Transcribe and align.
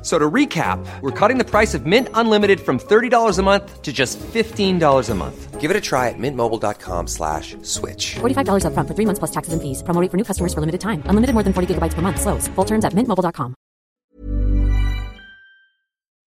F- 0.00 0.06
So 0.06 0.18
to 0.18 0.30
recap, 0.30 0.78
we're 1.02 1.10
cutting 1.10 1.36
the 1.36 1.44
price 1.44 1.74
of 1.74 1.84
Mint 1.84 2.08
Unlimited 2.14 2.58
from 2.60 2.78
$30 2.78 3.38
a 3.38 3.42
month 3.42 3.82
to 3.82 3.92
just 3.92 4.18
$15 4.18 5.10
a 5.10 5.14
month. 5.14 5.60
Give 5.60 5.70
it 5.70 5.76
a 5.76 5.80
try 5.80 6.08
at 6.08 6.14
mintmobile.com 6.18 7.06
slash 7.06 7.54
switch. 7.60 8.14
$45 8.20 8.64
upfront 8.64 8.88
for 8.88 8.94
three 8.94 9.04
months 9.04 9.18
plus 9.18 9.30
taxes 9.30 9.52
and 9.52 9.60
fees. 9.60 9.82
Promo 9.82 10.00
rate 10.00 10.10
for 10.10 10.16
new 10.16 10.24
customers 10.24 10.54
for 10.54 10.60
limited 10.60 10.80
time. 10.80 11.02
Unlimited 11.04 11.34
more 11.34 11.42
than 11.44 11.52
40 11.52 11.74
gigabytes 11.74 11.92
per 11.92 12.00
month. 12.00 12.18
Slows. 12.18 12.48
Full 12.56 12.64
terms 12.64 12.86
at 12.86 12.94
mintmobile.com. 12.94 13.54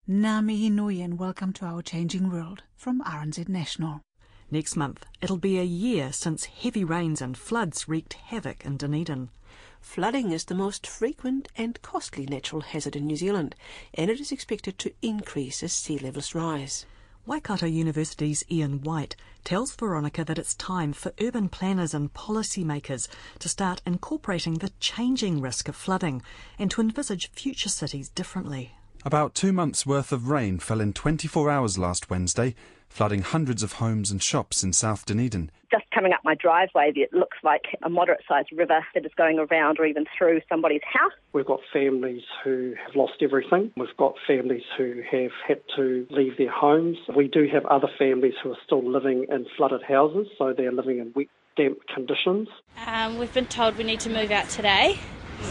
Nami 0.05 0.69
Nui 0.69 1.01
and 1.01 1.17
welcome 1.17 1.51
to 1.53 1.65
our 1.65 1.81
changing 1.81 2.29
world 2.29 2.61
from 2.75 3.01
RNZ 3.01 3.47
National. 3.49 4.01
Next 4.51 4.75
month, 4.75 5.05
it'll 5.21 5.37
be 5.37 5.57
a 5.57 5.63
year 5.63 6.11
since 6.13 6.45
heavy 6.45 6.83
rains 6.83 7.21
and 7.21 7.35
floods 7.37 7.87
wreaked 7.87 8.13
havoc 8.29 8.65
in 8.65 8.77
Dunedin. 8.77 9.29
Flooding 9.83 10.31
is 10.31 10.45
the 10.45 10.55
most 10.55 10.87
frequent 10.87 11.49
and 11.55 11.79
costly 11.83 12.25
natural 12.25 12.61
hazard 12.61 12.95
in 12.95 13.05
New 13.05 13.17
Zealand, 13.17 13.53
and 13.93 14.09
it 14.09 14.19
is 14.19 14.31
expected 14.31 14.79
to 14.79 14.93
increase 15.03 15.61
as 15.61 15.73
sea 15.73 15.99
levels 15.99 16.33
rise. 16.33 16.87
Waikato 17.27 17.67
University's 17.67 18.43
Iain 18.49 18.81
White 18.81 19.15
tells 19.43 19.75
Veronica 19.75 20.23
that 20.23 20.39
it's 20.39 20.55
time 20.55 20.93
for 20.93 21.13
urban 21.21 21.47
planners 21.47 21.93
and 21.93 22.11
policymakers 22.13 23.07
to 23.37 23.49
start 23.49 23.81
incorporating 23.85 24.55
the 24.55 24.71
changing 24.79 25.41
risk 25.41 25.67
of 25.67 25.75
flooding 25.75 26.23
and 26.57 26.71
to 26.71 26.81
envisage 26.81 27.29
future 27.31 27.69
cities 27.69 28.09
differently. 28.09 28.71
About 29.05 29.35
two 29.35 29.51
months' 29.51 29.85
worth 29.85 30.13
of 30.13 30.29
rain 30.29 30.59
fell 30.59 30.79
in 30.79 30.93
24 30.93 31.51
hours 31.51 31.77
last 31.77 32.09
Wednesday, 32.09 32.55
flooding 32.93 33.23
hundreds 33.23 33.63
of 33.63 33.73
homes 33.73 34.11
and 34.11 34.21
shops 34.21 34.63
in 34.63 34.71
South 34.71 35.03
Dunedin. 35.05 35.49
just 35.71 35.83
coming 35.91 36.13
up 36.13 36.19
my 36.23 36.35
driveway, 36.35 36.91
it 36.95 37.11
looks 37.11 37.37
like 37.43 37.63
a 37.81 37.89
moderate 37.89 38.21
sized 38.29 38.49
river 38.55 38.85
that 38.93 39.03
is 39.03 39.11
going 39.17 39.39
around 39.39 39.79
or 39.79 39.85
even 39.85 40.05
through 40.15 40.39
somebody's 40.47 40.83
house. 40.85 41.11
We've 41.33 41.45
got 41.45 41.59
families 41.73 42.21
who 42.43 42.75
have 42.85 42.95
lost 42.95 43.13
everything. 43.21 43.71
We've 43.75 43.97
got 43.97 44.13
families 44.27 44.61
who 44.77 45.01
have 45.11 45.31
had 45.47 45.61
to 45.75 46.05
leave 46.11 46.37
their 46.37 46.51
homes. 46.51 46.97
We 47.15 47.27
do 47.27 47.47
have 47.51 47.65
other 47.65 47.89
families 47.97 48.35
who 48.43 48.51
are 48.51 48.57
still 48.63 48.87
living 48.87 49.25
in 49.27 49.47
flooded 49.57 49.81
houses, 49.81 50.27
so 50.37 50.53
they're 50.55 50.71
living 50.71 50.99
in 50.99 51.11
wet, 51.15 51.27
damp 51.57 51.79
conditions. 51.91 52.47
Um, 52.85 53.17
we've 53.17 53.33
been 53.33 53.47
told 53.47 53.75
we 53.75 53.83
need 53.83 54.01
to 54.01 54.11
move 54.11 54.29
out 54.29 54.49
today. 54.49 54.99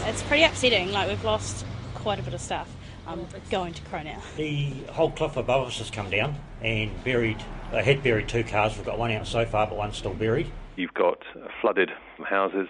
It's 0.05 0.23
pretty 0.23 0.43
upsetting. 0.43 0.93
Like 0.93 1.09
we've 1.09 1.25
lost 1.25 1.65
quite 1.93 2.19
a 2.19 2.23
bit 2.23 2.33
of 2.33 2.39
stuff. 2.39 2.73
Um, 3.07 3.25
going 3.49 3.73
to 3.73 3.81
Crow 3.83 4.03
now. 4.03 4.21
The 4.37 4.71
whole 4.91 5.11
cliff 5.11 5.37
above 5.37 5.67
us 5.67 5.77
has 5.79 5.89
come 5.89 6.09
down 6.09 6.35
and 6.61 6.91
buried. 7.03 7.43
They 7.71 7.83
had 7.83 8.03
buried 8.03 8.29
two 8.29 8.43
cars. 8.43 8.75
We've 8.75 8.85
got 8.85 8.99
one 8.99 9.11
out 9.11 9.27
so 9.27 9.45
far, 9.45 9.67
but 9.67 9.77
one's 9.77 9.97
still 9.97 10.13
buried. 10.13 10.51
You've 10.75 10.93
got 10.93 11.19
flooded 11.61 11.91
houses 12.23 12.67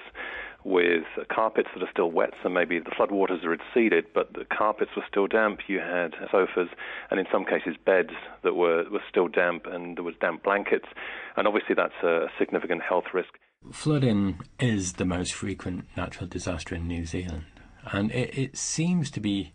with 0.65 1.03
carpets 1.29 1.69
that 1.73 1.83
are 1.83 1.91
still 1.91 2.09
wet, 2.11 2.31
so 2.41 2.49
maybe 2.49 2.79
the 2.79 2.91
floodwaters 2.91 3.43
are 3.43 3.49
receded, 3.49 4.05
but 4.13 4.33
the 4.33 4.45
carpets 4.45 4.91
were 4.95 5.03
still 5.09 5.27
damp. 5.27 5.59
You 5.67 5.79
had 5.79 6.13
sofas, 6.31 6.69
and 7.11 7.19
in 7.19 7.25
some 7.31 7.43
cases 7.45 7.75
beds 7.85 8.11
that 8.43 8.55
were, 8.55 8.85
were 8.89 9.03
still 9.09 9.27
damp, 9.27 9.65
and 9.65 9.97
there 9.97 10.03
was 10.03 10.15
damp 10.21 10.43
blankets, 10.43 10.87
and 11.35 11.47
obviously 11.47 11.75
that's 11.75 12.01
a 12.03 12.27
significant 12.39 12.81
health 12.81 13.05
risk. 13.13 13.29
Flooding 13.71 14.39
is 14.59 14.93
the 14.93 15.05
most 15.05 15.33
frequent 15.33 15.85
natural 15.95 16.27
disaster 16.27 16.75
in 16.75 16.87
New 16.87 17.05
Zealand, 17.05 17.43
and 17.91 18.11
it, 18.11 18.37
it 18.37 18.57
seems 18.57 19.11
to 19.11 19.19
be 19.19 19.53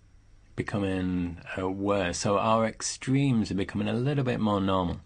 becoming 0.59 1.39
uh, 1.57 1.71
worse. 1.71 2.19
So 2.19 2.37
our 2.37 2.67
extremes 2.67 3.51
are 3.51 3.55
becoming 3.55 3.89
a 3.89 3.95
little 3.95 4.25
bit 4.25 4.41
more 4.41 4.61
normal, 4.61 5.01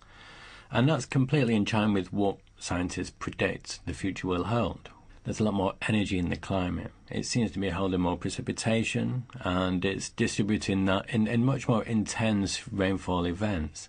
and 0.72 0.88
that's 0.88 1.06
completely 1.06 1.54
in 1.54 1.66
line 1.72 1.92
with 1.92 2.12
what 2.12 2.38
scientists 2.58 3.10
predict 3.10 3.78
the 3.86 3.92
future 3.92 4.26
will 4.26 4.44
hold. 4.44 4.88
There's 5.24 5.38
a 5.38 5.44
lot 5.44 5.54
more 5.54 5.74
energy 5.88 6.18
in 6.18 6.30
the 6.30 6.36
climate. 6.36 6.90
It 7.08 7.26
seems 7.26 7.52
to 7.52 7.60
be 7.60 7.68
holding 7.68 8.00
more 8.00 8.16
precipitation, 8.16 9.24
and 9.40 9.84
it's 9.84 10.08
distributing 10.08 10.86
that 10.86 11.08
in, 11.10 11.28
in 11.28 11.44
much 11.44 11.68
more 11.68 11.84
intense 11.84 12.66
rainfall 12.72 13.24
events. 13.26 13.88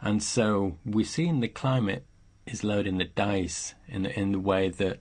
And 0.00 0.22
so 0.22 0.78
we're 0.84 1.04
seeing 1.04 1.40
the 1.40 1.48
climate 1.48 2.04
is 2.46 2.64
loading 2.64 2.98
the 2.98 3.04
dice 3.04 3.74
in 3.86 4.02
the, 4.02 4.18
in 4.18 4.32
the 4.32 4.40
way 4.40 4.68
that 4.70 5.00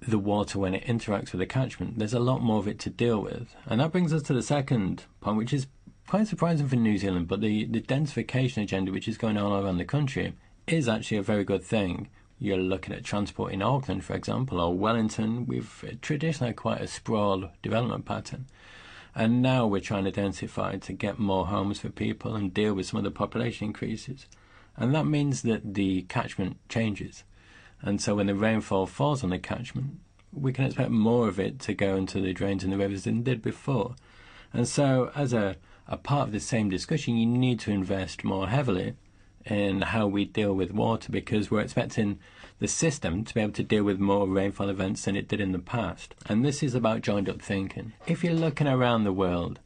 the 0.00 0.18
water, 0.18 0.58
when 0.58 0.74
it 0.74 0.84
interacts 0.84 1.32
with 1.32 1.40
the 1.40 1.46
catchment, 1.46 1.98
there's 1.98 2.14
a 2.14 2.20
lot 2.20 2.40
more 2.40 2.58
of 2.58 2.68
it 2.68 2.78
to 2.80 2.90
deal 2.90 3.20
with. 3.20 3.54
And 3.66 3.80
that 3.80 3.92
brings 3.92 4.12
us 4.12 4.22
to 4.24 4.32
the 4.32 4.42
second 4.42 5.04
point, 5.20 5.36
which 5.36 5.52
is 5.52 5.66
quite 6.06 6.26
surprising 6.26 6.68
for 6.68 6.76
New 6.76 6.96
Zealand, 6.98 7.28
but 7.28 7.40
the, 7.40 7.64
the 7.66 7.80
densification 7.80 8.62
agenda, 8.62 8.92
which 8.92 9.08
is 9.08 9.18
going 9.18 9.36
on 9.36 9.64
around 9.64 9.78
the 9.78 9.84
country, 9.84 10.34
is 10.66 10.88
actually 10.88 11.18
a 11.18 11.22
very 11.22 11.44
good 11.44 11.62
thing. 11.62 12.08
You're 12.38 12.58
looking 12.58 12.94
at 12.94 13.04
transport 13.04 13.52
in 13.52 13.62
Auckland, 13.62 14.04
for 14.04 14.14
example, 14.14 14.60
or 14.60 14.72
Wellington. 14.72 15.46
We've 15.46 15.98
traditionally 16.00 16.50
had 16.50 16.56
quite 16.56 16.80
a 16.80 16.86
sprawl 16.86 17.50
development 17.62 18.04
pattern. 18.04 18.46
And 19.14 19.42
now 19.42 19.66
we're 19.66 19.80
trying 19.80 20.04
to 20.04 20.12
densify 20.12 20.80
to 20.80 20.92
get 20.92 21.18
more 21.18 21.46
homes 21.46 21.80
for 21.80 21.88
people 21.88 22.36
and 22.36 22.54
deal 22.54 22.74
with 22.74 22.86
some 22.86 22.98
of 22.98 23.04
the 23.04 23.10
population 23.10 23.66
increases. 23.66 24.26
And 24.76 24.94
that 24.94 25.06
means 25.06 25.42
that 25.42 25.74
the 25.74 26.02
catchment 26.02 26.58
changes. 26.68 27.24
And 27.82 28.00
so 28.00 28.16
when 28.16 28.26
the 28.26 28.34
rainfall 28.34 28.86
falls 28.86 29.22
on 29.22 29.30
the 29.30 29.38
catchment, 29.38 30.00
we 30.32 30.52
can 30.52 30.64
expect 30.64 30.90
more 30.90 31.28
of 31.28 31.38
it 31.38 31.58
to 31.60 31.74
go 31.74 31.96
into 31.96 32.20
the 32.20 32.32
drains 32.32 32.64
and 32.64 32.72
the 32.72 32.78
rivers 32.78 33.04
than 33.04 33.22
did 33.22 33.42
before. 33.42 33.94
And 34.52 34.66
so, 34.66 35.10
as 35.14 35.32
a, 35.32 35.56
a 35.86 35.96
part 35.96 36.28
of 36.28 36.32
the 36.32 36.40
same 36.40 36.70
discussion, 36.70 37.16
you 37.16 37.26
need 37.26 37.60
to 37.60 37.70
invest 37.70 38.24
more 38.24 38.48
heavily 38.48 38.94
in 39.44 39.82
how 39.82 40.06
we 40.06 40.24
deal 40.24 40.54
with 40.54 40.72
water 40.72 41.10
because 41.10 41.50
we're 41.50 41.60
expecting 41.60 42.18
the 42.58 42.68
system 42.68 43.24
to 43.24 43.34
be 43.34 43.40
able 43.40 43.52
to 43.52 43.62
deal 43.62 43.84
with 43.84 43.98
more 43.98 44.26
rainfall 44.28 44.68
events 44.68 45.04
than 45.04 45.16
it 45.16 45.28
did 45.28 45.40
in 45.40 45.52
the 45.52 45.58
past. 45.58 46.14
And 46.26 46.44
this 46.44 46.62
is 46.62 46.74
about 46.74 47.02
joined 47.02 47.28
up 47.28 47.40
thinking. 47.40 47.92
If 48.06 48.24
you're 48.24 48.34
looking 48.34 48.66
around 48.66 49.04
the 49.04 49.12
world, 49.12 49.60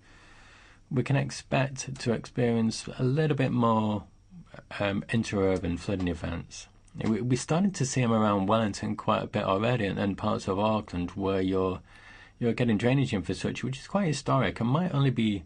we 0.90 1.02
can 1.02 1.16
expect 1.16 1.98
to 2.00 2.12
experience 2.12 2.86
a 2.98 3.02
little 3.02 3.36
bit 3.36 3.50
more 3.50 4.04
um, 4.78 5.04
interurban 5.08 5.78
flooding 5.78 6.08
events. 6.08 6.68
We're 6.94 7.36
starting 7.36 7.70
to 7.72 7.86
see 7.86 8.02
them 8.02 8.12
around 8.12 8.46
Wellington 8.46 8.96
quite 8.96 9.22
a 9.22 9.26
bit 9.26 9.44
already, 9.44 9.86
and, 9.86 9.98
and 9.98 10.18
parts 10.18 10.46
of 10.46 10.58
Auckland 10.58 11.10
where 11.12 11.40
you're 11.40 11.80
you're 12.38 12.52
getting 12.52 12.76
drainage 12.76 13.14
infrastructure, 13.14 13.66
which 13.66 13.78
is 13.78 13.86
quite 13.86 14.08
historic 14.08 14.60
and 14.60 14.68
might 14.68 14.92
only 14.92 15.10
be 15.10 15.44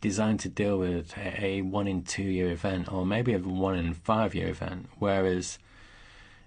designed 0.00 0.40
to 0.40 0.48
deal 0.48 0.78
with 0.78 1.16
a, 1.16 1.44
a 1.44 1.62
one 1.62 1.86
in 1.86 2.02
two 2.02 2.22
year 2.22 2.50
event 2.50 2.92
or 2.92 3.06
maybe 3.06 3.32
a 3.32 3.38
one 3.38 3.76
in 3.76 3.94
five 3.94 4.34
year 4.34 4.48
event. 4.48 4.88
Whereas 4.98 5.58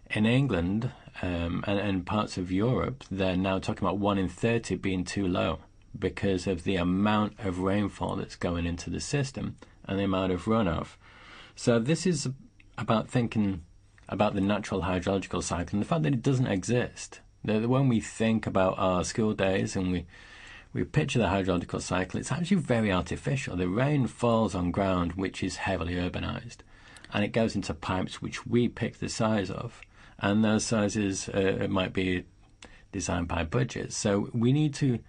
in 0.10 0.26
England 0.26 0.92
um, 1.22 1.64
and, 1.68 1.80
and 1.80 2.06
parts 2.06 2.38
of 2.38 2.52
Europe, 2.52 3.04
they're 3.10 3.36
now 3.36 3.60
talking 3.60 3.86
about 3.86 3.98
one 3.98 4.18
in 4.18 4.30
30 4.30 4.76
being 4.76 5.04
too 5.04 5.28
low 5.28 5.60
because 5.98 6.48
of 6.48 6.64
the 6.64 6.76
amount 6.76 7.34
of 7.40 7.60
rainfall 7.60 8.16
that's 8.16 8.36
going 8.36 8.66
into 8.66 8.90
the 8.90 9.00
system 9.00 9.56
and 9.86 9.98
the 10.00 10.04
amount 10.04 10.32
of 10.32 10.46
runoff. 10.46 10.96
So 11.56 11.80
this 11.80 12.06
is 12.06 12.30
about 12.78 13.10
thinking 13.10 13.64
about 14.10 14.36
the 14.36 14.42
natural 14.42 14.82
hydrological 14.82 15.44
cycle 15.44 15.76
and 15.76 15.82
the 15.82 15.88
fact 15.88 16.04
that 16.04 16.14
it 16.14 16.22
doesn't 16.22 16.48
exist. 16.48 17.20
That 17.44 17.70
when 17.70 17.88
we 17.88 18.00
think 18.00 18.48
about 18.48 18.76
our 18.78 19.04
school 19.04 19.34
days 19.34 19.76
and 19.76 19.92
we 19.92 20.06
we 20.74 20.84
picture 20.84 21.18
the 21.18 21.26
hydrological 21.26 21.82
cycle, 21.82 22.20
it's 22.20 22.32
actually 22.32 22.58
very 22.58 22.92
artificial. 22.92 23.56
The 23.56 23.70
rain 23.70 24.06
falls 24.06 24.54
on 24.54 24.72
ground 24.72 25.14
which 25.14 25.42
is 25.42 25.58
heavily 25.58 25.96
urbanized, 25.96 26.58
and 27.14 27.24
it 27.24 27.32
goes 27.32 27.56
into 27.56 27.74
pipes 27.74 28.22
which 28.22 28.46
we 28.46 28.68
pick 28.68 29.00
the 29.00 29.10
size 29.10 29.50
of, 29.50 29.82
and 30.20 30.44
those 30.44 30.66
sizes 30.66 31.30
uh, 31.30 31.68
might 31.70 31.94
be 31.94 32.26
designed 32.92 33.28
by 33.28 33.44
budgets. 33.44 33.96
So 33.98 34.30
we 34.34 34.52
need 34.52 34.74
to 34.76 35.00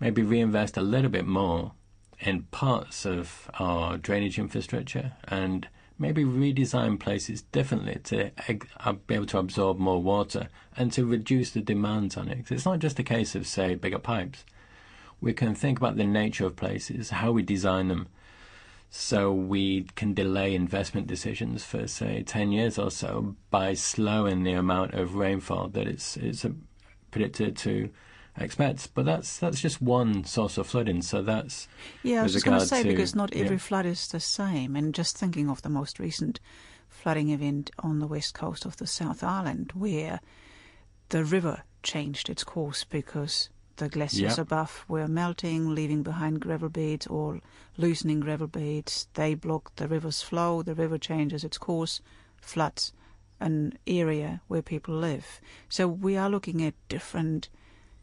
maybe 0.00 0.22
reinvest 0.22 0.76
a 0.76 0.82
little 0.82 1.10
bit 1.10 1.26
more 1.26 1.72
in 2.20 2.42
parts 2.44 3.04
of 3.04 3.50
our 3.58 3.96
drainage 3.98 4.38
infrastructure 4.38 5.12
and 5.26 5.68
maybe 6.02 6.24
redesign 6.24 6.98
places 6.98 7.42
differently 7.52 7.96
to 8.02 8.32
uh, 8.84 8.92
be 9.06 9.14
able 9.14 9.24
to 9.24 9.38
absorb 9.38 9.78
more 9.78 10.02
water 10.02 10.48
and 10.76 10.92
to 10.92 11.06
reduce 11.06 11.52
the 11.52 11.60
demands 11.60 12.16
on 12.16 12.28
it. 12.28 12.50
It's 12.50 12.64
not 12.64 12.80
just 12.80 12.98
a 12.98 13.04
case 13.04 13.36
of, 13.36 13.46
say, 13.46 13.76
bigger 13.76 14.00
pipes. 14.00 14.44
We 15.20 15.32
can 15.32 15.54
think 15.54 15.78
about 15.78 15.96
the 15.96 16.04
nature 16.04 16.44
of 16.44 16.56
places, 16.56 17.10
how 17.10 17.30
we 17.30 17.42
design 17.42 17.86
them, 17.86 18.08
so 18.90 19.32
we 19.32 19.84
can 19.94 20.12
delay 20.12 20.56
investment 20.56 21.06
decisions 21.06 21.64
for, 21.64 21.86
say, 21.86 22.24
10 22.24 22.50
years 22.50 22.80
or 22.80 22.90
so 22.90 23.36
by 23.50 23.72
slowing 23.74 24.42
the 24.42 24.54
amount 24.54 24.94
of 24.94 25.14
rainfall 25.14 25.68
that 25.68 25.86
it's, 25.86 26.16
it's 26.16 26.44
predicted 27.12 27.56
to 27.58 27.90
expect. 28.36 28.94
But 28.94 29.04
that's 29.04 29.38
that's 29.38 29.60
just 29.60 29.82
one 29.82 30.24
source 30.24 30.58
of 30.58 30.66
flooding. 30.66 31.02
So 31.02 31.22
that's 31.22 31.68
yeah. 32.02 32.20
I 32.20 32.22
was 32.22 32.32
just 32.32 32.44
going 32.44 32.58
to 32.58 32.66
say 32.66 32.82
because 32.82 33.14
not 33.14 33.34
every 33.34 33.56
yeah. 33.56 33.62
flood 33.62 33.86
is 33.86 34.08
the 34.08 34.20
same. 34.20 34.76
And 34.76 34.94
just 34.94 35.16
thinking 35.16 35.48
of 35.48 35.62
the 35.62 35.68
most 35.68 35.98
recent 35.98 36.40
flooding 36.88 37.30
event 37.30 37.70
on 37.78 37.98
the 37.98 38.06
west 38.06 38.34
coast 38.34 38.64
of 38.64 38.76
the 38.76 38.86
South 38.86 39.22
Island, 39.22 39.72
where 39.74 40.20
the 41.08 41.24
river 41.24 41.62
changed 41.82 42.28
its 42.28 42.44
course 42.44 42.84
because 42.84 43.48
the 43.76 43.88
glaciers 43.88 44.36
Yeah. 44.36 44.42
above 44.42 44.84
were 44.88 45.08
melting, 45.08 45.74
leaving 45.74 46.02
behind 46.02 46.40
gravel 46.40 46.68
beds 46.68 47.06
or 47.06 47.40
loosening 47.76 48.20
gravel 48.20 48.46
beds. 48.46 49.08
They 49.14 49.34
block 49.34 49.74
the 49.76 49.88
river's 49.88 50.22
flow. 50.22 50.62
The 50.62 50.74
river 50.74 50.98
changes 50.98 51.42
its 51.44 51.58
course, 51.58 52.00
floods 52.40 52.92
an 53.42 53.76
area 53.86 54.40
where 54.46 54.62
people 54.62 54.94
live. 54.94 55.40
So 55.68 55.88
we 55.88 56.16
are 56.16 56.30
looking 56.30 56.62
at 56.62 56.74
different 56.88 57.48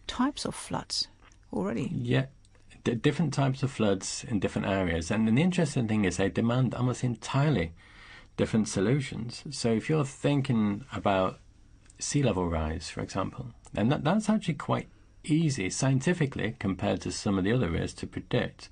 types 0.10 0.44
of 0.44 0.56
floods 0.56 1.08
already. 1.54 1.90
Yeah, 1.94 2.26
different 2.84 3.34
types 3.34 3.64
of 3.64 3.72
floods 3.72 4.26
in 4.28 4.40
different 4.40 4.68
areas. 4.68 5.12
And 5.12 5.28
the 5.28 5.42
interesting 5.42 5.88
thing 5.88 6.04
is 6.04 6.18
they 6.18 6.30
demand 6.30 6.76
almost 6.76 7.04
entirely 7.04 7.74
different 8.36 8.68
solutions. 8.68 9.44
So 9.52 9.72
if 9.72 9.90
you're 9.90 10.06
thinking 10.06 10.84
about 10.92 11.40
sea 12.00 12.24
level 12.24 12.50
rise, 12.50 12.90
for 12.90 13.02
example, 13.02 13.48
and 13.76 13.92
that, 13.92 14.04
that's 14.04 14.30
actually 14.30 14.56
quite 14.56 14.88
easy 15.24 15.70
scientifically 15.70 16.56
compared 16.60 17.02
to 17.02 17.12
some 17.12 17.38
of 17.38 17.44
the 17.44 17.54
other 17.54 17.68
areas 17.68 17.94
to 17.94 18.08
predict. 18.08 18.70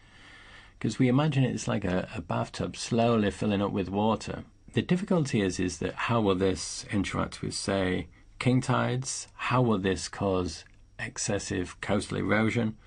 Because 0.77 0.99
we 0.99 1.07
imagine 1.07 1.43
it's 1.43 1.67
like 1.67 1.85
a, 1.85 2.07
a 2.15 2.21
bathtub 2.21 2.77
slowly 2.77 3.31
filling 3.31 3.61
up 3.61 3.71
with 3.71 3.89
water. 3.89 4.43
The 4.73 4.81
difficulty 4.81 5.41
is 5.41 5.59
is 5.59 5.79
that 5.79 5.95
how 5.95 6.21
will 6.21 6.35
this 6.35 6.85
interact 6.91 7.41
with, 7.41 7.53
say, 7.53 8.07
king 8.39 8.61
tides? 8.61 9.27
How 9.35 9.61
will 9.61 9.79
this 9.79 10.07
cause 10.07 10.63
excessive 10.99 11.79
coastal 11.81 12.17
erosion? 12.17 12.77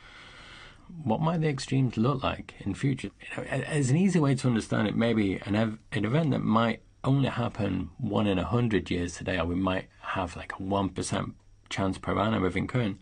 What 1.04 1.20
might 1.20 1.40
the 1.40 1.48
extremes 1.48 1.96
look 1.96 2.22
like 2.22 2.54
in 2.60 2.74
future? 2.74 3.10
You 3.20 3.36
know, 3.36 3.48
as 3.48 3.90
an 3.90 3.96
easy 3.96 4.18
way 4.18 4.34
to 4.34 4.48
understand 4.48 4.88
it, 4.88 4.96
maybe 4.96 5.36
an, 5.44 5.54
ev- 5.54 5.78
an 5.92 6.04
event 6.04 6.30
that 6.32 6.40
might 6.40 6.82
only 7.04 7.28
happen 7.28 7.90
one 7.98 8.26
in 8.26 8.38
a 8.38 8.44
hundred 8.44 8.90
years 8.90 9.14
today, 9.14 9.38
or 9.38 9.46
we 9.46 9.54
might 9.54 9.86
have 10.00 10.36
like 10.36 10.52
a 10.58 10.62
one 10.62 10.88
percent 10.88 11.34
chance 11.68 11.96
per 11.98 12.18
annum 12.18 12.44
of 12.44 12.56
occurring, 12.56 12.98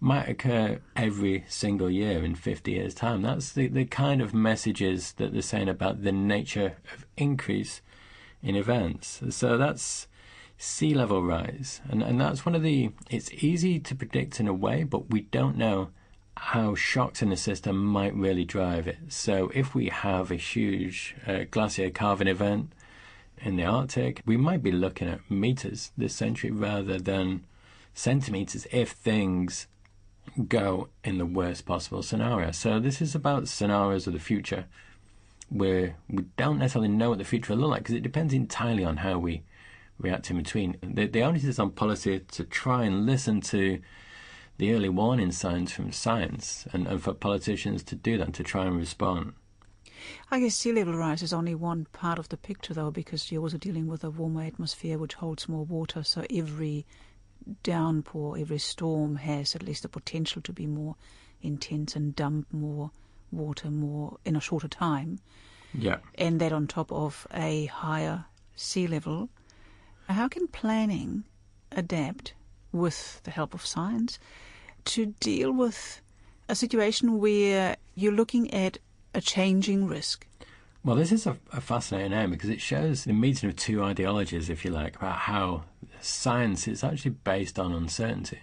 might 0.00 0.28
occur 0.28 0.80
every 0.94 1.44
single 1.48 1.90
year 1.90 2.22
in 2.22 2.34
50 2.34 2.70
years' 2.70 2.94
time. 2.94 3.22
That's 3.22 3.52
the, 3.52 3.68
the 3.68 3.86
kind 3.86 4.20
of 4.20 4.34
messages 4.34 5.12
that 5.12 5.32
they're 5.32 5.42
saying 5.42 5.68
about 5.68 6.02
the 6.02 6.12
nature 6.12 6.76
of 6.92 7.06
increase 7.16 7.80
in 8.42 8.56
events. 8.56 9.22
So 9.30 9.56
that's 9.56 10.06
sea 10.58 10.94
level 10.94 11.22
rise. 11.22 11.80
And, 11.88 12.02
and 12.02 12.20
that's 12.20 12.46
one 12.46 12.54
of 12.54 12.62
the, 12.62 12.90
it's 13.10 13.32
easy 13.32 13.78
to 13.80 13.94
predict 13.94 14.40
in 14.40 14.48
a 14.48 14.54
way, 14.54 14.84
but 14.84 15.10
we 15.10 15.22
don't 15.22 15.56
know 15.56 15.90
how 16.38 16.74
shocks 16.74 17.22
in 17.22 17.30
the 17.30 17.36
system 17.36 17.84
might 17.84 18.14
really 18.14 18.44
drive 18.44 18.86
it. 18.86 18.98
So 19.08 19.50
if 19.54 19.74
we 19.74 19.88
have 19.88 20.30
a 20.30 20.36
huge 20.36 21.16
uh, 21.26 21.44
glacier 21.50 21.90
calving 21.90 22.28
event 22.28 22.72
in 23.38 23.56
the 23.56 23.64
Arctic, 23.64 24.22
we 24.26 24.36
might 24.36 24.62
be 24.62 24.72
looking 24.72 25.08
at 25.08 25.30
meters 25.30 25.92
this 25.96 26.14
century 26.14 26.50
rather 26.50 26.98
than 26.98 27.44
centimeters 27.94 28.66
if 28.70 28.90
things 28.90 29.66
go 30.48 30.88
in 31.04 31.18
the 31.18 31.26
worst 31.26 31.64
possible 31.64 32.02
scenario. 32.02 32.50
So 32.50 32.78
this 32.78 33.00
is 33.00 33.14
about 33.14 33.48
scenarios 33.48 34.06
of 34.06 34.12
the 34.12 34.18
future 34.18 34.66
where 35.48 35.96
we 36.08 36.24
don't 36.36 36.58
necessarily 36.58 36.88
know 36.88 37.10
what 37.10 37.18
the 37.18 37.24
future 37.24 37.54
will 37.54 37.62
look 37.62 37.70
like 37.70 37.82
because 37.84 37.94
it 37.94 38.02
depends 38.02 38.34
entirely 38.34 38.84
on 38.84 38.98
how 38.98 39.18
we 39.18 39.42
react 39.98 40.30
in 40.30 40.36
between. 40.36 40.76
The, 40.82 41.06
the 41.06 41.22
onus 41.22 41.44
is 41.44 41.58
on 41.58 41.70
policy 41.70 42.20
to 42.20 42.44
try 42.44 42.84
and 42.84 43.06
listen 43.06 43.40
to 43.42 43.80
the 44.58 44.74
early 44.74 44.88
warning 44.88 45.32
signs 45.32 45.72
from 45.72 45.92
science 45.92 46.66
and, 46.72 46.86
and 46.86 47.02
for 47.02 47.12
politicians 47.12 47.82
to 47.84 47.94
do 47.94 48.18
that, 48.18 48.32
to 48.34 48.42
try 48.42 48.64
and 48.64 48.76
respond. 48.76 49.34
I 50.30 50.40
guess 50.40 50.54
sea 50.54 50.72
level 50.72 50.94
rise 50.94 51.22
is 51.22 51.32
only 51.32 51.54
one 51.54 51.86
part 51.92 52.18
of 52.18 52.28
the 52.28 52.36
picture, 52.36 52.74
though, 52.74 52.90
because 52.90 53.30
you're 53.30 53.42
also 53.42 53.58
dealing 53.58 53.86
with 53.86 54.04
a 54.04 54.10
warmer 54.10 54.42
atmosphere 54.42 54.98
which 54.98 55.14
holds 55.14 55.48
more 55.48 55.64
water. 55.64 56.02
So 56.02 56.24
every 56.30 56.86
downpour, 57.62 58.38
every 58.38 58.58
storm 58.58 59.16
has 59.16 59.54
at 59.54 59.62
least 59.62 59.82
the 59.82 59.88
potential 59.88 60.42
to 60.42 60.52
be 60.52 60.66
more 60.66 60.96
intense 61.42 61.96
and 61.96 62.14
dump 62.16 62.52
more 62.52 62.90
water 63.32 63.70
more 63.70 64.18
in 64.24 64.36
a 64.36 64.40
shorter 64.40 64.68
time. 64.68 65.18
Yeah. 65.74 65.98
And 66.16 66.40
that 66.40 66.52
on 66.52 66.66
top 66.66 66.90
of 66.92 67.26
a 67.32 67.66
higher 67.66 68.24
sea 68.54 68.86
level. 68.86 69.28
How 70.08 70.28
can 70.28 70.46
planning 70.48 71.24
adapt 71.72 72.34
with 72.72 73.20
the 73.24 73.30
help 73.30 73.54
of 73.54 73.66
science 73.66 74.18
to 74.86 75.06
deal 75.20 75.52
with 75.52 76.00
a 76.48 76.54
situation 76.54 77.18
where 77.18 77.76
you're 77.94 78.12
looking 78.12 78.52
at 78.54 78.78
a 79.14 79.20
changing 79.20 79.86
risk? 79.86 80.26
Well, 80.84 80.94
this 80.94 81.10
is 81.10 81.26
a, 81.26 81.36
a 81.52 81.60
fascinating 81.60 82.12
area 82.12 82.28
because 82.28 82.50
it 82.50 82.60
shows 82.60 83.04
the 83.04 83.12
meeting 83.12 83.48
of 83.48 83.56
two 83.56 83.82
ideologies, 83.82 84.48
if 84.48 84.64
you 84.64 84.70
like, 84.70 84.94
about 84.94 85.16
how 85.16 85.64
science 86.00 86.68
is 86.68 86.84
actually 86.84 87.10
based 87.24 87.58
on 87.58 87.72
uncertainty. 87.72 88.38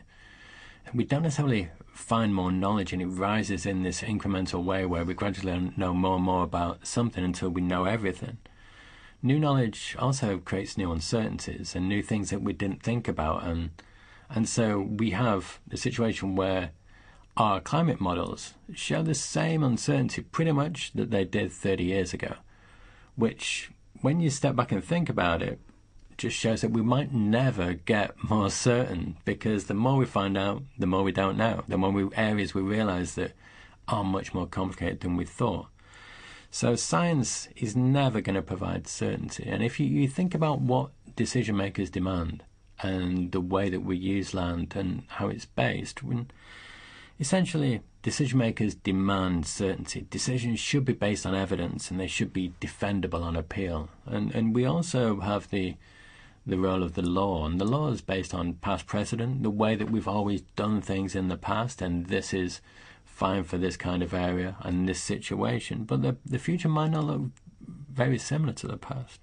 We 0.93 1.05
don't 1.05 1.23
necessarily 1.23 1.69
find 1.93 2.35
more 2.35 2.51
knowledge 2.51 2.91
and 2.91 3.01
it 3.01 3.07
rises 3.07 3.65
in 3.65 3.83
this 3.83 4.01
incremental 4.01 4.63
way 4.63 4.85
where 4.85 5.05
we 5.05 5.13
gradually 5.13 5.71
know 5.77 5.93
more 5.93 6.15
and 6.15 6.25
more 6.25 6.43
about 6.43 6.85
something 6.85 7.23
until 7.23 7.49
we 7.49 7.61
know 7.61 7.85
everything. 7.85 8.37
New 9.23 9.39
knowledge 9.39 9.95
also 9.97 10.37
creates 10.37 10.77
new 10.77 10.91
uncertainties 10.91 11.75
and 11.75 11.89
new 11.89 12.03
things 12.03 12.29
that 12.29 12.43
we 12.43 12.53
didn't 12.53 12.83
think 12.83 13.07
about 13.07 13.43
and 13.43 13.71
and 14.29 14.49
so 14.49 14.79
we 14.79 15.11
have 15.11 15.59
the 15.67 15.77
situation 15.77 16.35
where 16.35 16.71
our 17.37 17.59
climate 17.59 17.99
models 17.99 18.53
show 18.73 19.01
the 19.01 19.13
same 19.13 19.63
uncertainty 19.63 20.21
pretty 20.21 20.51
much 20.51 20.91
that 20.93 21.11
they 21.11 21.23
did 21.23 21.51
30 21.51 21.83
years 21.83 22.13
ago, 22.13 22.35
which, 23.15 23.71
when 24.01 24.19
you 24.19 24.29
step 24.29 24.55
back 24.55 24.71
and 24.71 24.83
think 24.83 25.09
about 25.09 25.41
it, 25.41 25.59
just 26.17 26.37
shows 26.37 26.61
that 26.61 26.71
we 26.71 26.81
might 26.81 27.11
never 27.11 27.73
get 27.73 28.23
more 28.23 28.49
certain 28.51 29.17
because 29.25 29.65
the 29.65 29.73
more 29.73 29.97
we 29.97 30.05
find 30.05 30.37
out, 30.37 30.61
the 30.77 30.85
more 30.85 31.03
we 31.03 31.11
don't 31.11 31.37
know. 31.37 31.63
The 31.67 31.77
more 31.77 31.91
we, 31.91 32.07
areas 32.15 32.53
we 32.53 32.61
realize 32.61 33.15
that 33.15 33.33
are 33.87 34.03
much 34.03 34.33
more 34.33 34.45
complicated 34.45 34.99
than 35.01 35.15
we 35.15 35.25
thought. 35.25 35.67
So 36.53 36.75
science 36.75 37.49
is 37.55 37.75
never 37.75 38.21
going 38.21 38.35
to 38.35 38.43
provide 38.43 38.87
certainty. 38.87 39.43
And 39.47 39.63
if 39.63 39.79
you, 39.79 39.87
you 39.87 40.07
think 40.07 40.35
about 40.35 40.61
what 40.61 40.91
decision 41.15 41.57
makers 41.57 41.89
demand 41.89 42.43
and 42.79 43.31
the 43.31 43.41
way 43.41 43.69
that 43.69 43.79
we 43.79 43.97
use 43.97 44.35
land 44.35 44.73
and 44.75 45.01
how 45.07 45.29
it's 45.29 45.45
based, 45.45 46.03
when 46.03 46.29
essentially 47.19 47.81
decision 48.03 48.37
makers 48.37 48.75
demand 48.75 49.47
certainty. 49.47 50.05
Decisions 50.11 50.59
should 50.59 50.85
be 50.85 50.93
based 50.93 51.25
on 51.25 51.33
evidence 51.33 51.89
and 51.89 51.99
they 51.99 52.05
should 52.05 52.31
be 52.31 52.53
defendable 52.61 53.23
on 53.23 53.35
appeal. 53.35 53.89
And 54.05 54.31
and 54.35 54.53
we 54.53 54.63
also 54.63 55.21
have 55.21 55.49
the 55.49 55.75
the 56.45 56.59
role 56.59 56.83
of 56.83 56.93
the 56.93 57.01
law, 57.01 57.47
and 57.47 57.59
the 57.59 57.65
law 57.65 57.89
is 57.89 58.01
based 58.01 58.33
on 58.33 58.53
past 58.55 58.85
precedent, 58.85 59.41
the 59.41 59.49
way 59.49 59.75
that 59.75 59.89
we've 59.89 60.07
always 60.07 60.41
done 60.55 60.81
things 60.81 61.15
in 61.15 61.29
the 61.29 61.37
past, 61.37 61.81
and 61.81 62.07
this 62.07 62.31
is 62.31 62.61
fine 63.13 63.43
for 63.43 63.57
this 63.57 63.77
kind 63.77 64.01
of 64.03 64.13
area 64.13 64.55
and 64.61 64.87
this 64.89 65.01
situation. 65.01 65.83
But 65.83 66.01
the 66.01 66.17
the 66.25 66.39
future 66.39 66.69
might 66.69 66.91
not 66.91 67.05
look 67.05 67.21
very 67.91 68.17
similar 68.17 68.53
to 68.53 68.67
the 68.67 68.77
past. 68.77 69.19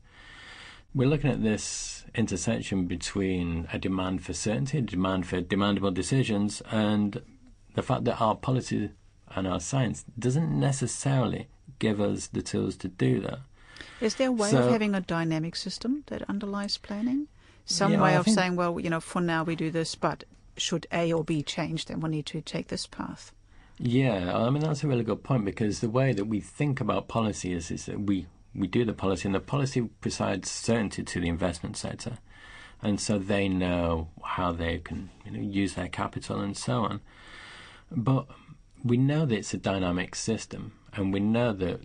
We're 0.94 1.08
looking 1.08 1.30
at 1.30 1.42
this 1.42 2.04
intersection 2.14 2.86
between 2.86 3.68
a 3.72 3.78
demand 3.78 4.24
for 4.24 4.32
certainty, 4.32 4.78
a 4.78 4.82
demand 4.82 5.26
for 5.26 5.40
demandable 5.40 5.94
decisions, 5.94 6.62
and 6.70 7.20
the 7.74 7.82
fact 7.82 8.04
that 8.04 8.20
our 8.20 8.34
policy 8.34 8.90
and 9.36 9.46
our 9.46 9.60
science 9.60 10.04
doesn't 10.18 10.50
necessarily 10.58 11.46
give 11.78 12.00
us 12.00 12.26
the 12.28 12.42
tools 12.42 12.76
to 12.78 12.88
do 12.88 13.20
that. 13.20 13.38
Is 14.00 14.16
there 14.16 14.28
a 14.28 14.32
way 14.32 14.50
So- 14.50 14.64
of 14.64 14.70
having 14.72 14.94
a 14.94 15.00
dynamic 15.00 15.54
system 15.56 16.02
that 16.06 16.22
underlies 16.28 16.76
planning? 16.78 17.28
Some 17.64 17.92
Yeah, 17.92 18.02
way 18.02 18.10
I 18.14 18.18
of 18.18 18.24
think- 18.24 18.36
saying, 18.38 18.56
well, 18.56 18.80
you 18.80 18.90
know, 18.90 19.00
for 19.00 19.20
now 19.20 19.44
we 19.44 19.54
do 19.54 19.70
this, 19.70 19.94
but 19.94 20.24
should 20.56 20.86
A 20.92 21.12
or 21.12 21.22
B 21.24 21.42
change, 21.42 21.84
then 21.86 22.00
we 22.00 22.08
need 22.10 22.26
to 22.26 22.40
take 22.40 22.66
this 22.68 22.86
path. 22.88 23.32
Yeah, 23.82 24.36
I 24.36 24.50
mean 24.50 24.62
that's 24.62 24.84
a 24.84 24.88
really 24.88 25.04
good 25.04 25.24
point 25.24 25.46
because 25.46 25.80
the 25.80 25.88
way 25.88 26.12
that 26.12 26.26
we 26.26 26.38
think 26.40 26.82
about 26.82 27.08
policy 27.08 27.54
is 27.54 27.70
is 27.70 27.86
that 27.86 28.00
we 28.02 28.26
we 28.54 28.66
do 28.66 28.84
the 28.84 28.92
policy 28.92 29.26
and 29.26 29.34
the 29.34 29.40
policy 29.40 29.88
provides 30.02 30.50
certainty 30.50 31.02
to 31.02 31.18
the 31.20 31.28
investment 31.28 31.78
sector, 31.78 32.18
and 32.82 33.00
so 33.00 33.18
they 33.18 33.48
know 33.48 34.08
how 34.22 34.52
they 34.52 34.78
can 34.78 35.08
you 35.24 35.30
know 35.30 35.40
use 35.40 35.74
their 35.74 35.88
capital 35.88 36.40
and 36.40 36.58
so 36.58 36.84
on. 36.84 37.00
But 37.90 38.26
we 38.84 38.98
know 38.98 39.24
that 39.24 39.34
it's 39.38 39.54
a 39.54 39.58
dynamic 39.58 40.14
system, 40.14 40.72
and 40.92 41.10
we 41.10 41.20
know 41.20 41.54
that 41.54 41.80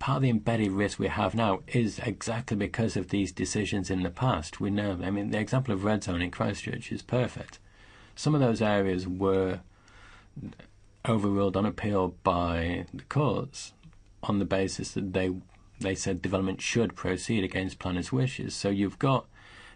part 0.00 0.16
of 0.16 0.22
the 0.22 0.30
embedded 0.30 0.72
risk 0.72 0.98
we 0.98 1.06
have 1.06 1.36
now 1.36 1.60
is 1.68 2.00
exactly 2.00 2.56
because 2.56 2.96
of 2.96 3.10
these 3.10 3.30
decisions 3.30 3.88
in 3.88 4.02
the 4.02 4.10
past. 4.10 4.60
We 4.60 4.70
know. 4.70 4.98
I 5.00 5.12
mean, 5.12 5.30
the 5.30 5.38
example 5.38 5.74
of 5.74 5.84
red 5.84 6.02
zone 6.02 6.22
in 6.22 6.32
Christchurch 6.32 6.90
is 6.90 7.02
perfect. 7.02 7.60
Some 8.16 8.34
of 8.34 8.40
those 8.40 8.60
areas 8.60 9.06
were 9.06 9.60
overruled 11.06 11.56
on 11.56 11.66
appeal 11.66 12.14
by 12.22 12.86
the 12.92 13.02
courts 13.04 13.72
on 14.22 14.38
the 14.38 14.44
basis 14.44 14.92
that 14.92 15.12
they 15.12 15.32
they 15.80 15.94
said 15.94 16.22
development 16.22 16.60
should 16.60 16.94
proceed 16.94 17.44
against 17.44 17.78
planners' 17.78 18.12
wishes. 18.12 18.54
So 18.54 18.70
you've 18.70 18.98
got 18.98 19.26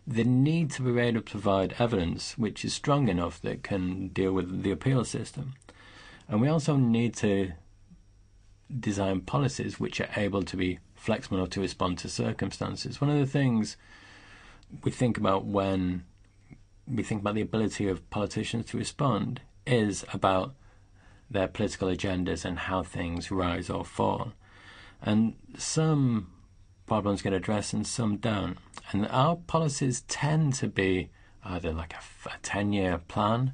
the 0.07 0.25
need 0.25 0.71
to 0.71 0.83
be 0.83 0.99
able 1.01 1.21
to 1.21 1.31
provide 1.31 1.75
evidence 1.79 2.39
which 2.39 2.65
is 2.65 2.73
strong 2.73 3.09
enough 3.09 3.41
that 3.43 3.63
can 3.63 4.09
deal 4.09 4.33
with 4.33 4.63
the 4.63 4.71
appeal 4.71 5.05
system. 5.05 5.55
And 6.29 6.41
we 6.41 6.49
also 6.49 6.77
need 6.77 7.15
to 7.17 7.53
design 8.81 9.23
policies 9.23 9.81
which 9.81 10.01
are 10.01 10.09
able 10.17 10.43
to 10.43 10.57
be 10.57 10.79
flexible 10.95 11.39
enough 11.39 11.51
to 11.51 11.61
respond 11.61 11.99
to 11.99 12.09
circumstances. 12.09 13.01
One 13.01 13.11
of 13.11 13.19
the 13.19 13.27
things 13.27 13.77
we 14.85 14.91
think 14.91 15.19
about 15.19 15.45
when 15.45 16.05
we 16.87 17.03
think 17.03 17.21
about 17.21 17.35
the 17.35 17.41
ability 17.43 17.89
of 17.89 18.09
politicians 18.11 18.67
to 18.67 18.79
respond 18.79 19.41
is 19.67 20.05
about 20.13 20.55
their 21.31 21.49
political 21.49 21.89
agendas 21.89 22.45
and 22.45 22.59
how 22.59 22.83
things 22.83 23.31
rise 23.31 23.69
or 23.71 23.85
fall. 23.85 24.33
And 25.03 25.35
some 25.57 26.33
problems 26.87 27.23
get 27.23 27.33
addressed 27.33 27.73
and 27.73 27.87
some 27.87 28.17
don't. 28.17 28.59
And 28.91 29.07
our 29.09 29.37
policies 29.37 30.03
tend 30.03 30.55
to 30.55 30.69
be 30.69 31.11
either 31.45 31.73
like 31.73 31.95
a, 31.95 32.29
a 32.29 32.39
10 32.43 32.73
year 32.73 32.99
plan 32.99 33.53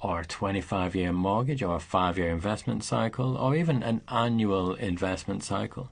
or 0.00 0.20
a 0.20 0.24
25 0.24 0.94
year 0.94 1.12
mortgage 1.12 1.62
or 1.62 1.76
a 1.76 1.80
five 1.80 2.18
year 2.18 2.30
investment 2.30 2.84
cycle 2.84 3.36
or 3.36 3.56
even 3.56 3.82
an 3.82 4.02
annual 4.08 4.74
investment 4.74 5.42
cycle. 5.42 5.90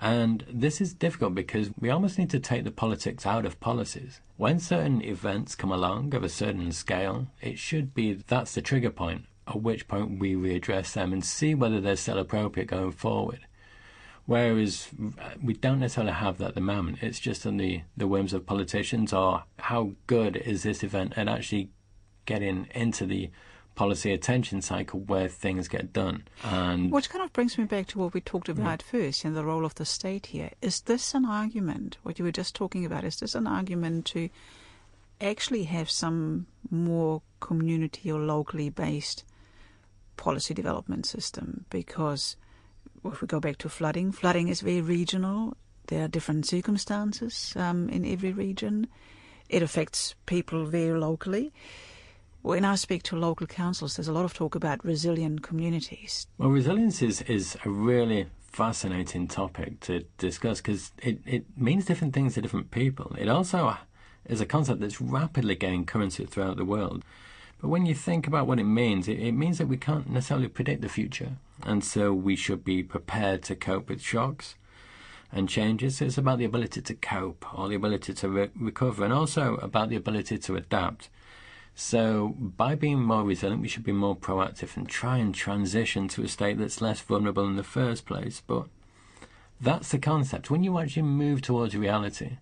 And 0.00 0.44
this 0.48 0.80
is 0.80 0.94
difficult 0.94 1.34
because 1.34 1.70
we 1.78 1.90
almost 1.90 2.18
need 2.18 2.30
to 2.30 2.38
take 2.38 2.64
the 2.64 2.70
politics 2.70 3.26
out 3.26 3.44
of 3.44 3.58
policies. 3.58 4.20
When 4.36 4.60
certain 4.60 5.02
events 5.02 5.56
come 5.56 5.72
along 5.72 6.14
of 6.14 6.22
a 6.22 6.28
certain 6.28 6.70
scale, 6.70 7.26
it 7.40 7.58
should 7.58 7.94
be 7.94 8.12
that's 8.12 8.54
the 8.54 8.62
trigger 8.62 8.90
point, 8.90 9.24
at 9.48 9.62
which 9.62 9.88
point 9.88 10.18
we 10.18 10.34
readdress 10.34 10.92
them 10.92 11.12
and 11.12 11.24
see 11.24 11.54
whether 11.54 11.80
they're 11.80 11.96
still 11.96 12.18
appropriate 12.18 12.66
going 12.66 12.92
forward. 12.92 13.40
Whereas 14.26 14.88
uh, 15.18 15.30
we 15.42 15.54
don't 15.54 15.80
necessarily 15.80 16.12
have 16.12 16.36
that 16.38 16.48
at 16.48 16.54
the 16.54 16.60
moment. 16.60 16.98
It's 17.00 17.18
just 17.18 17.46
on 17.46 17.56
the, 17.56 17.80
the 17.96 18.06
whims 18.06 18.34
of 18.34 18.44
politicians 18.44 19.12
or 19.12 19.44
how 19.58 19.92
good 20.06 20.36
is 20.36 20.64
this 20.64 20.82
event 20.82 21.14
at 21.16 21.28
actually 21.28 21.70
getting 22.26 22.68
into 22.74 23.06
the 23.06 23.30
policy 23.74 24.12
attention 24.12 24.60
cycle 24.60 25.00
where 25.00 25.28
things 25.28 25.68
get 25.68 25.92
done. 25.92 26.24
And 26.44 26.92
Which 26.92 27.08
kind 27.08 27.24
of 27.24 27.32
brings 27.32 27.56
me 27.56 27.64
back 27.64 27.86
to 27.86 27.98
what 27.98 28.12
we 28.12 28.20
talked 28.20 28.50
about 28.50 28.82
yeah. 28.84 29.00
first 29.00 29.24
and 29.24 29.34
the 29.34 29.44
role 29.44 29.64
of 29.64 29.76
the 29.76 29.86
state 29.86 30.26
here. 30.26 30.50
Is 30.60 30.82
this 30.82 31.14
an 31.14 31.24
argument, 31.24 31.96
what 32.02 32.18
you 32.18 32.24
were 32.24 32.32
just 32.32 32.54
talking 32.54 32.84
about, 32.84 33.04
is 33.04 33.20
this 33.20 33.34
an 33.34 33.46
argument 33.46 34.04
to 34.06 34.28
actually 35.20 35.64
have 35.64 35.88
some 35.88 36.46
more 36.70 37.22
community 37.40 38.10
or 38.10 38.20
locally 38.20 38.68
based 38.68 39.24
policy 40.18 40.52
development 40.52 41.06
system? 41.06 41.64
Because 41.70 42.36
if 43.04 43.22
we 43.22 43.26
go 43.26 43.40
back 43.40 43.56
to 43.58 43.70
flooding, 43.70 44.12
flooding 44.12 44.48
is 44.48 44.60
very 44.60 44.82
regional. 44.82 45.56
There 45.86 46.04
are 46.04 46.08
different 46.08 46.44
circumstances 46.44 47.54
um, 47.56 47.88
in 47.88 48.04
every 48.04 48.32
region. 48.32 48.88
It 49.48 49.62
affects 49.62 50.14
people 50.26 50.66
very 50.66 50.98
locally. 50.98 51.52
When 52.42 52.64
I 52.64 52.74
speak 52.76 53.02
to 53.04 53.16
local 53.16 53.46
councils, 53.46 53.96
there's 53.96 54.08
a 54.08 54.12
lot 54.12 54.24
of 54.24 54.34
talk 54.34 54.54
about 54.54 54.84
resilient 54.84 55.42
communities. 55.42 56.26
Well, 56.36 56.50
resilience 56.50 57.00
is, 57.02 57.22
is 57.22 57.56
a 57.64 57.70
really 57.70 58.26
fascinating 58.40 59.28
topic 59.28 59.80
to 59.80 60.04
discuss 60.18 60.60
because 60.60 60.92
it, 61.02 61.20
it 61.26 61.44
means 61.56 61.84
different 61.84 62.14
things 62.14 62.34
to 62.34 62.42
different 62.42 62.70
people. 62.70 63.14
It 63.18 63.28
also 63.28 63.76
is 64.26 64.40
a 64.40 64.46
concept 64.46 64.80
that's 64.80 65.00
rapidly 65.00 65.54
gaining 65.54 65.86
currency 65.86 66.26
throughout 66.26 66.56
the 66.56 66.64
world. 66.64 67.04
But 67.60 67.68
when 67.68 67.86
you 67.86 67.94
think 67.94 68.26
about 68.26 68.46
what 68.46 68.60
it 68.60 68.64
means, 68.64 69.08
it, 69.08 69.18
it 69.18 69.32
means 69.32 69.58
that 69.58 69.66
we 69.66 69.76
can't 69.76 70.08
necessarily 70.08 70.48
predict 70.48 70.82
the 70.82 70.88
future. 70.88 71.32
And 71.64 71.84
so 71.84 72.12
we 72.12 72.36
should 72.36 72.64
be 72.64 72.82
prepared 72.82 73.42
to 73.44 73.56
cope 73.56 73.88
with 73.88 74.00
shocks 74.00 74.54
and 75.32 75.48
changes. 75.48 76.00
It's 76.00 76.18
about 76.18 76.38
the 76.38 76.44
ability 76.44 76.80
to 76.82 76.94
cope 76.94 77.44
or 77.58 77.68
the 77.68 77.74
ability 77.74 78.14
to 78.14 78.28
re- 78.28 78.50
recover 78.58 79.04
and 79.04 79.12
also 79.12 79.56
about 79.56 79.88
the 79.88 79.96
ability 79.96 80.38
to 80.38 80.56
adapt. 80.56 81.08
So, 81.74 82.34
by 82.38 82.74
being 82.74 83.00
more 83.00 83.22
resilient, 83.22 83.62
we 83.62 83.68
should 83.68 83.84
be 83.84 83.92
more 83.92 84.16
proactive 84.16 84.76
and 84.76 84.88
try 84.88 85.18
and 85.18 85.32
transition 85.32 86.08
to 86.08 86.24
a 86.24 86.28
state 86.28 86.58
that's 86.58 86.80
less 86.80 87.00
vulnerable 87.00 87.46
in 87.46 87.54
the 87.54 87.62
first 87.62 88.04
place. 88.04 88.42
But 88.44 88.66
that's 89.60 89.90
the 89.90 89.98
concept. 89.98 90.50
When 90.50 90.64
you 90.64 90.78
actually 90.78 91.02
move 91.02 91.40
towards 91.40 91.76
reality, 91.76 92.38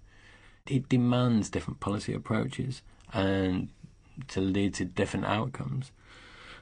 it 0.66 0.88
demands 0.88 1.50
different 1.50 1.80
policy 1.80 2.14
approaches 2.14 2.80
and 3.12 3.68
to 4.28 4.40
lead 4.40 4.74
to 4.74 4.84
different 4.84 5.26
outcomes. 5.26 5.92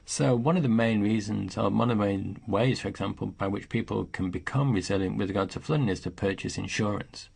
So, 0.07 0.35
one 0.35 0.55
of 0.55 0.63
the 0.63 0.69
main 0.69 1.01
reasons, 1.01 1.57
or 1.57 1.69
one 1.69 1.89
of 1.89 1.97
the 1.97 2.05
main 2.05 2.39
ways, 2.47 2.79
for 2.79 2.87
example, 2.87 3.27
by 3.27 3.47
which 3.47 3.69
people 3.69 4.05
can 4.05 4.29
become 4.29 4.71
resilient 4.71 5.17
with 5.17 5.29
regard 5.29 5.49
to 5.51 5.59
flooding 5.59 5.89
is 5.89 6.01
to 6.01 6.11
purchase 6.11 6.59
insurance. 6.59 7.29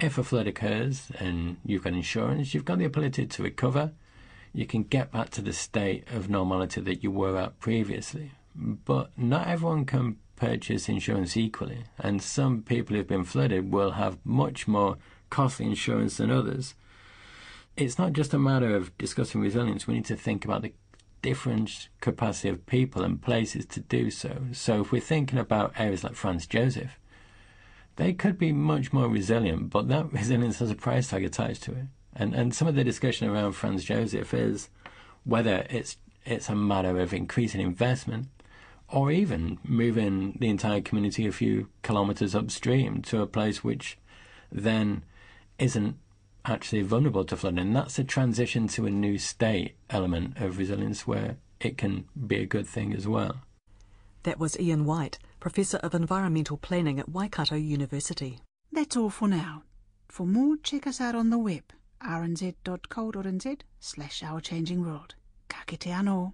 If 0.00 0.18
a 0.18 0.24
flood 0.24 0.48
occurs 0.48 1.12
and 1.20 1.58
you've 1.64 1.84
got 1.84 1.92
insurance, 1.92 2.54
you've 2.54 2.64
got 2.64 2.78
the 2.78 2.86
ability 2.86 3.26
to 3.26 3.42
recover. 3.42 3.92
You 4.52 4.66
can 4.66 4.82
get 4.82 5.12
back 5.12 5.30
to 5.30 5.42
the 5.42 5.52
state 5.52 6.08
of 6.12 6.28
normality 6.28 6.80
that 6.80 7.04
you 7.04 7.12
were 7.12 7.38
at 7.38 7.60
previously. 7.60 8.32
But 8.56 9.16
not 9.16 9.46
everyone 9.46 9.84
can 9.84 10.16
purchase 10.34 10.88
insurance 10.88 11.36
equally, 11.36 11.84
and 12.00 12.20
some 12.20 12.62
people 12.62 12.96
who've 12.96 13.06
been 13.06 13.22
flooded 13.22 13.70
will 13.70 13.92
have 13.92 14.18
much 14.24 14.66
more 14.66 14.96
costly 15.30 15.66
insurance 15.66 16.16
than 16.16 16.32
others. 16.32 16.74
It's 17.76 17.98
not 17.98 18.12
just 18.12 18.34
a 18.34 18.38
matter 18.38 18.74
of 18.74 18.96
discussing 18.98 19.40
resilience, 19.40 19.86
we 19.86 19.94
need 19.94 20.04
to 20.06 20.16
think 20.16 20.44
about 20.44 20.62
the 20.62 20.72
different 21.22 21.88
capacity 22.00 22.48
of 22.48 22.66
people 22.66 23.02
and 23.02 23.22
places 23.22 23.64
to 23.66 23.80
do 23.80 24.10
so. 24.10 24.42
So 24.52 24.82
if 24.82 24.92
we're 24.92 25.00
thinking 25.00 25.38
about 25.38 25.72
areas 25.78 26.04
like 26.04 26.14
Franz 26.14 26.46
Josef, 26.46 26.98
they 27.96 28.12
could 28.12 28.38
be 28.38 28.52
much 28.52 28.92
more 28.92 29.08
resilient, 29.08 29.70
but 29.70 29.88
that 29.88 30.12
resilience 30.12 30.58
has 30.58 30.70
a 30.70 30.74
price 30.74 31.08
tag 31.08 31.24
attached 31.24 31.62
to 31.64 31.72
it. 31.72 31.86
And 32.14 32.34
and 32.34 32.54
some 32.54 32.68
of 32.68 32.74
the 32.74 32.84
discussion 32.84 33.28
around 33.28 33.52
Franz 33.52 33.84
Josef 33.84 34.34
is 34.34 34.68
whether 35.24 35.66
it's 35.70 35.96
it's 36.26 36.48
a 36.48 36.54
matter 36.54 37.00
of 37.00 37.14
increasing 37.14 37.60
investment 37.60 38.28
or 38.88 39.10
even 39.10 39.58
moving 39.64 40.36
the 40.38 40.50
entire 40.50 40.82
community 40.82 41.26
a 41.26 41.32
few 41.32 41.68
kilometres 41.82 42.34
upstream 42.34 43.00
to 43.02 43.22
a 43.22 43.26
place 43.26 43.64
which 43.64 43.98
then 44.50 45.02
isn't 45.58 45.96
actually 46.44 46.82
vulnerable 46.82 47.24
to 47.24 47.36
flooding. 47.36 47.58
And 47.58 47.76
that's 47.76 47.98
a 47.98 48.04
transition 48.04 48.68
to 48.68 48.86
a 48.86 48.90
new 48.90 49.18
state 49.18 49.76
element 49.90 50.38
of 50.38 50.58
resilience 50.58 51.06
where 51.06 51.36
it 51.60 51.78
can 51.78 52.04
be 52.26 52.36
a 52.36 52.46
good 52.46 52.66
thing 52.66 52.92
as 52.92 53.06
well. 53.06 53.42
That 54.24 54.38
was 54.38 54.56
Iain 54.56 54.84
White, 54.84 55.18
Professor 55.40 55.78
of 55.78 55.94
Environmental 55.94 56.56
Planning 56.56 57.00
at 57.00 57.08
Waikato 57.08 57.56
University. 57.56 58.40
That's 58.70 58.96
all 58.96 59.10
for 59.10 59.28
now. 59.28 59.64
For 60.08 60.26
more, 60.26 60.56
check 60.62 60.86
us 60.86 61.00
out 61.00 61.14
on 61.14 61.30
the 61.30 61.38
web, 61.38 61.64
rnz.co.nz 62.02 63.60
slash 63.80 64.22
our 64.22 64.40
changing 64.40 64.84
world. 64.84 65.14
Ka 65.48 65.62
kite 65.66 65.90
anō. 65.90 66.32